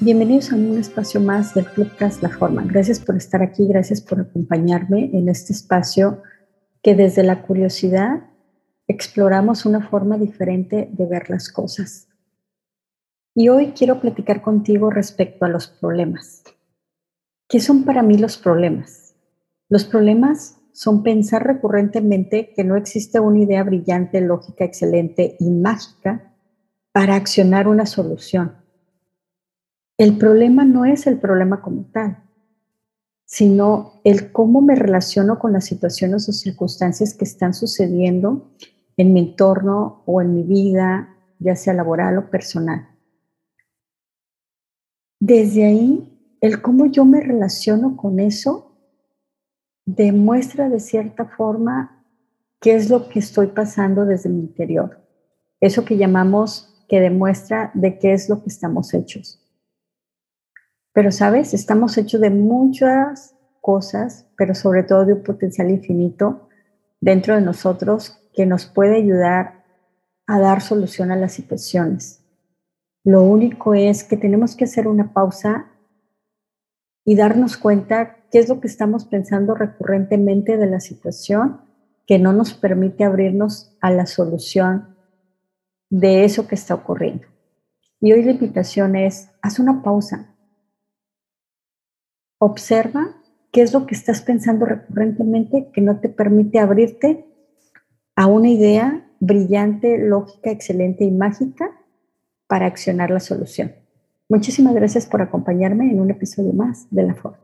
[0.00, 2.62] Bienvenidos a un espacio más del Clubcast La Forma.
[2.64, 6.22] Gracias por estar aquí, gracias por acompañarme en este espacio
[6.82, 8.24] que desde la curiosidad
[8.86, 12.08] exploramos una forma diferente de ver las cosas.
[13.34, 16.42] Y hoy quiero platicar contigo respecto a los problemas.
[17.48, 19.14] ¿Qué son para mí los problemas?
[19.68, 26.34] Los problemas son pensar recurrentemente que no existe una idea brillante, lógica, excelente y mágica
[26.92, 28.61] para accionar una solución
[30.02, 32.24] el problema no es el problema como tal,
[33.24, 38.50] sino el cómo me relaciono con las situaciones o circunstancias que están sucediendo
[38.96, 42.88] en mi entorno o en mi vida, ya sea laboral o personal.
[45.20, 48.76] Desde ahí, el cómo yo me relaciono con eso
[49.86, 52.04] demuestra de cierta forma
[52.60, 55.00] qué es lo que estoy pasando desde mi interior.
[55.60, 59.41] Eso que llamamos que demuestra de qué es lo que estamos hechos.
[60.92, 61.54] Pero, ¿sabes?
[61.54, 66.48] Estamos hechos de muchas cosas, pero sobre todo de un potencial infinito
[67.00, 69.64] dentro de nosotros que nos puede ayudar
[70.26, 72.24] a dar solución a las situaciones.
[73.04, 75.66] Lo único es que tenemos que hacer una pausa
[77.04, 81.60] y darnos cuenta qué es lo que estamos pensando recurrentemente de la situación
[82.06, 84.96] que no nos permite abrirnos a la solución
[85.90, 87.26] de eso que está ocurriendo.
[88.00, 90.31] Y hoy la invitación es, haz una pausa,
[92.44, 93.14] Observa
[93.52, 97.24] qué es lo que estás pensando recurrentemente que no te permite abrirte
[98.16, 101.70] a una idea brillante, lógica, excelente y mágica
[102.48, 103.76] para accionar la solución.
[104.28, 107.38] Muchísimas gracias por acompañarme en un episodio más de La Forma.